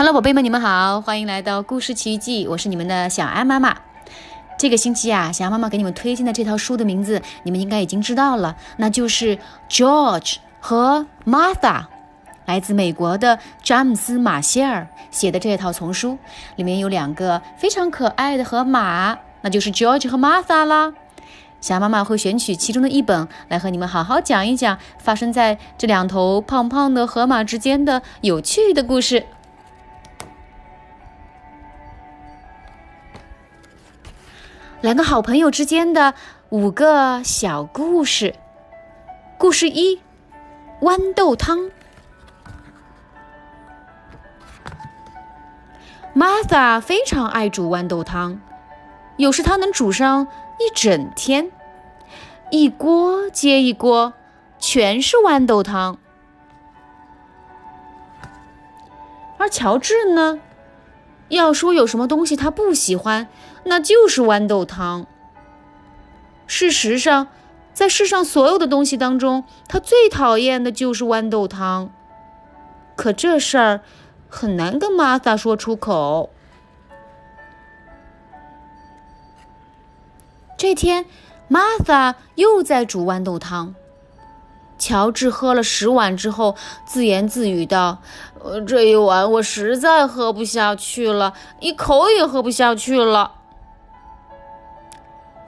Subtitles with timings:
[0.00, 3.76] Hello，宝贝们，你们好，欢迎来到故事奇遇记，我是你们的小安妈妈。
[4.58, 9.36] 这个星期啊，小安妈妈给你们推荐的这套书的名字，你们应该已经知道了，那就是
[9.68, 11.54] 《George 和 Martha》，
[12.46, 16.16] 来自美国的詹姆斯·马歇尔写的这套丛书，
[16.56, 20.94] 里面有两个非常可爱的河马，那就是 George 和 Martha 啦。
[21.60, 29.26] 小安妈妈会选取其中的一本来和你们好好讲一讲发生在这两头胖胖的河马之间的有趣的故事。
[34.82, 36.14] 两个好朋友之间的
[36.48, 38.34] 五个小故事。
[39.36, 40.00] 故事一：
[40.80, 41.70] 豌豆汤。
[46.16, 48.40] Martha 非常爱煮豌豆汤，
[49.18, 50.26] 有时她能煮上
[50.58, 51.52] 一整天，
[52.50, 54.14] 一锅接一锅，
[54.58, 55.98] 全是豌豆汤。
[59.36, 60.40] 而乔治呢？
[61.30, 63.28] 要说有什么东西他不喜欢，
[63.64, 65.06] 那就是豌豆汤。
[66.46, 67.28] 事实上，
[67.72, 71.90] 在世上所有的东西当中，他最讨厌的就是豌豆汤。
[72.96, 73.80] 可这事儿
[74.28, 76.30] 很难跟玛萨说出口。
[80.58, 81.06] 这天，
[81.48, 83.74] 玛萨又在煮豌豆汤。
[84.80, 87.98] 乔治喝了十碗之后，自言自语道
[88.42, 93.34] ：“呃，这一碗我实在喝不下去了，一口也喝不下去了。”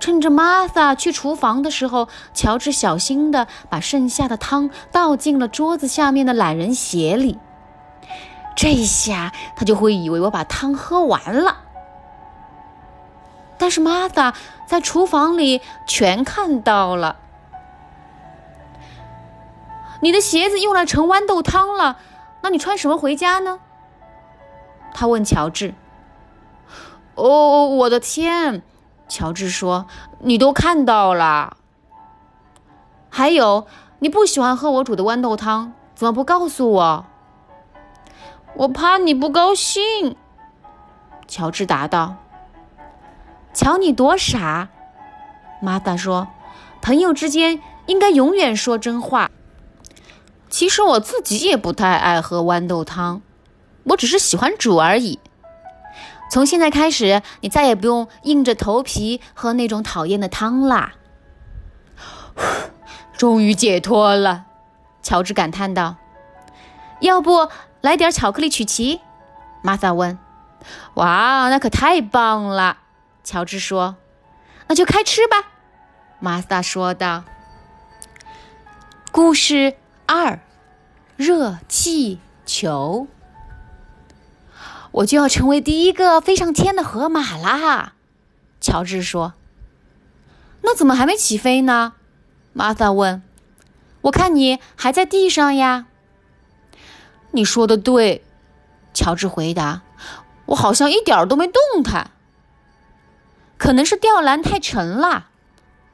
[0.00, 7.38] 趁着玛萨去厨房的时候，乔治小心地把剩下的汤倒进了桌子下面的懒人鞋里。
[8.56, 11.58] 这下他就会以为我把汤喝完了。
[13.58, 14.32] 但是玛萨
[14.66, 17.16] 在厨房里全看到了。
[20.00, 21.98] 你的鞋子用来盛豌豆汤了，
[22.42, 23.58] 那你穿什么回家呢？
[24.94, 25.74] 他问乔治。
[27.14, 28.62] 哦，我的天！
[29.08, 29.86] 乔治说
[30.20, 31.56] ：“你都看到了。
[33.08, 33.66] 还有，
[34.00, 37.06] 你不喜欢喝我煮的豌豆汤，怎么不告诉我？”
[38.54, 40.16] 我怕你不高兴。
[41.26, 42.16] 乔治答道。
[43.52, 44.68] “瞧你多傻！”
[45.60, 46.28] 玛达说
[46.80, 49.30] ：“朋友之间应该永远说真话。”
[50.58, 53.22] 其实我自己也不太爱喝豌豆汤，
[53.84, 55.20] 我只是喜欢煮而已。
[56.32, 60.94] 从现在开始，你再也不用硬着头皮喝那种讨厌的汤啦。
[63.16, 64.46] 终于解脱了，
[65.00, 65.94] 乔治感叹道。
[67.02, 67.48] 要不
[67.80, 69.00] 来点巧克力曲奇？
[69.62, 70.18] 玛萨问。
[70.94, 72.78] 哇，那可太棒了！
[73.22, 73.94] 乔治说。
[74.66, 75.36] 那就开吃吧，
[76.18, 77.22] 玛萨说道。
[79.12, 79.76] 故事。
[80.10, 80.40] 二，
[81.18, 83.08] 热气球，
[84.92, 87.94] 我就要成为第一个飞上天的河马啦！
[88.60, 89.34] 乔治说。
[90.62, 91.94] 那怎么还没起飞呢？
[92.52, 93.20] 玛莎问。
[94.02, 95.86] 我看你还在地上呀。
[97.32, 98.24] 你说的对，
[98.94, 99.82] 乔治回答。
[100.46, 102.12] 我好像一点都没动弹。
[103.56, 105.26] 可能是吊篮太沉了，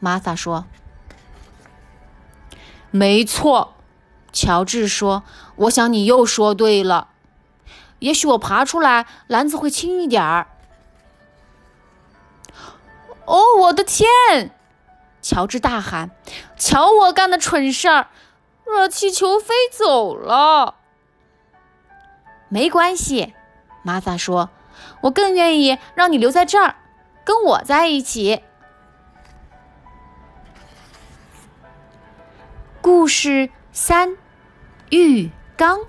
[0.00, 0.66] 玛萨说。
[2.90, 3.73] 没错。
[4.34, 5.22] 乔治说
[5.54, 7.06] ：“我想你又说对了，
[8.00, 10.48] 也许我爬出来，篮子会轻一点儿。”
[13.26, 14.08] 哦，我的天！
[15.22, 16.10] 乔治大喊
[16.58, 18.08] ：“瞧我干的蠢事儿！
[18.66, 20.74] 热气球飞走了。”
[22.50, 23.34] 没关系，
[23.82, 24.50] 玛萨说
[25.02, 26.74] ：“我更愿意让你留在这儿，
[27.24, 28.42] 跟我在一起。”
[32.82, 34.16] 故事三。
[34.90, 35.80] 浴缸。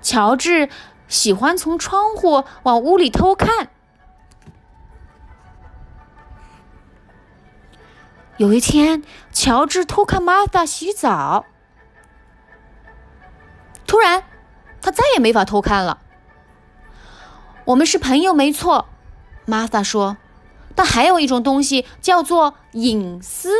[0.00, 0.68] 乔治
[1.08, 3.68] 喜欢从窗户往屋里偷看。
[8.38, 11.44] 有一天，乔治偷看玛萨洗澡，
[13.86, 14.24] 突然，
[14.80, 16.00] 他再也没法偷看了。
[17.66, 18.88] 我们是朋友，没错，
[19.46, 20.16] 玛萨说。
[20.74, 23.50] 但还有一种东西叫做隐私。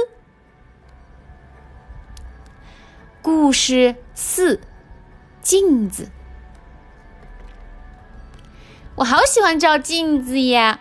[3.21, 4.61] 故事四：
[5.41, 6.11] 镜子。
[8.97, 10.81] 我好喜欢照镜子呀，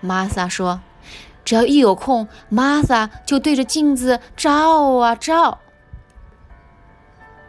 [0.00, 0.80] 玛莎说。
[1.44, 5.58] 只要一有空，玛莎就对着镜子照啊照。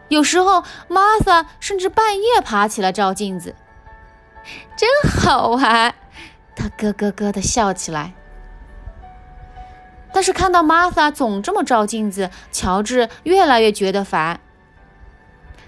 [0.08, 3.54] 有时候，玛莎甚至半夜爬起来照镜子，
[4.76, 5.94] 真好玩。
[6.56, 8.14] 他咯咯咯的笑起来，
[10.12, 14.40] 但是看到玛萨总这么照镜子，乔治越来越觉得烦。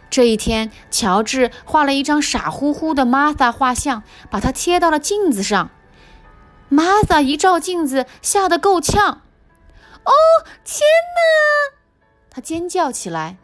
[0.08, 5.70] 这一天，乔治画了一张傻乎乎的玛萨画像，把它贴到了镜子上。
[6.68, 9.22] 玛萨一照镜子，吓得够呛。
[10.04, 10.12] “哦，
[10.64, 10.86] 天
[11.16, 11.76] 哪！”
[12.30, 13.36] 他尖叫起来，“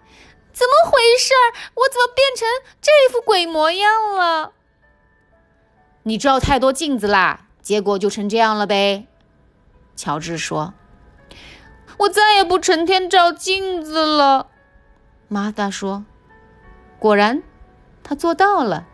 [0.54, 1.34] 怎么回事？
[1.74, 2.46] 我怎么变成
[2.80, 4.52] 这副鬼模样了？”
[6.04, 9.06] 你照太多镜子啦，结果就成这样了呗。”
[9.94, 10.74] 乔治说。
[11.98, 14.48] “我再也不成天照镜子了。”
[15.28, 16.04] 玛萨说。
[16.98, 17.42] 果然，
[18.02, 18.86] 他做到了。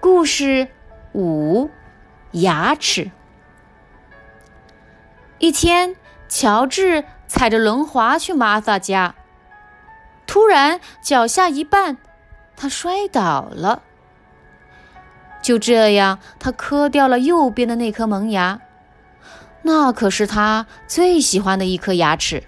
[0.00, 0.68] 故事
[1.12, 1.70] 五：
[2.32, 3.10] 牙齿。
[5.38, 5.96] 一天，
[6.28, 9.14] 乔治踩着轮滑去玛萨家，
[10.26, 11.98] 突然脚下一绊，
[12.56, 13.82] 他摔倒了。
[15.42, 18.60] 就这样，他磕掉了右边的那颗萌牙，
[19.62, 22.44] 那可是他最喜欢的一颗牙齿。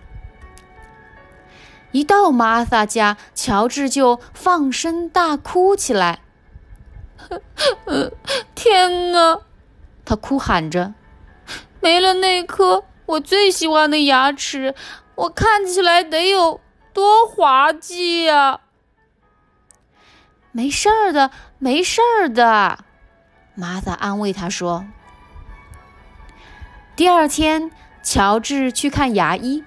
[1.90, 6.20] 一到玛萨家，乔治就放声大哭起来。
[8.54, 9.40] 天哪！
[10.04, 10.94] 他哭喊着
[11.80, 14.74] ：“没了那颗我最喜欢的牙齿，
[15.14, 16.60] 我看起来得有
[16.92, 18.60] 多滑稽呀！”
[20.56, 22.84] 没事儿的，没事儿的，
[23.56, 24.86] 玛萨安慰他说。
[26.94, 27.72] 第二天，
[28.04, 29.64] 乔治去看牙医。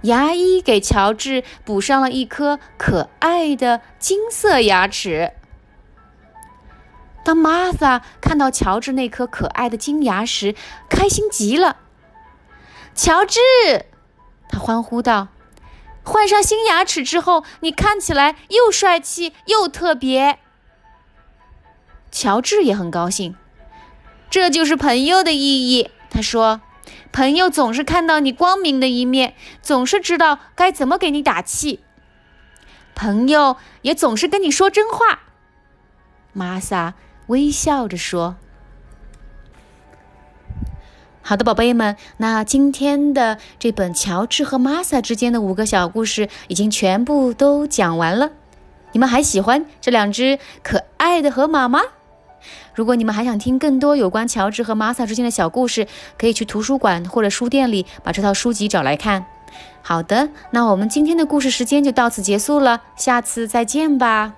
[0.00, 5.30] 牙医给乔治补上了一颗可爱的金色牙齿。
[7.24, 10.56] 当玛萨看到乔治那颗可爱的金牙时，
[10.90, 11.76] 开心极了。
[12.96, 13.38] 乔治，
[14.48, 15.28] 他欢呼道
[16.04, 20.38] ：“换上新牙齿之后，你看起来又帅气又特别。”
[22.12, 23.34] 乔治也很高兴，
[24.30, 25.90] 这就是朋友的意义。
[26.10, 26.60] 他说。
[27.12, 31.78] 朋友总是看到你光明的一面，总是知道该怎么给你打气。
[32.96, 35.20] 朋友也总是跟你说真话。
[36.32, 36.94] 玛莎
[37.28, 38.34] 微笑着说
[41.26, 48.30] ：“好的，宝贝们，那今天的这本乔治和玛莎之间的五个小故事已经全部都讲完了。
[48.92, 51.80] 你们还喜欢这两只可爱的河马吗？”
[52.74, 55.88] 如果你们还想听更多有关乔治和玛莎之间的小故事，
[56.18, 59.24] 可以去图书馆或者书店里把这套书籍找来看。
[59.80, 64.34] 好的，那我们今天的故事时间就到此结束了，下次再见吧。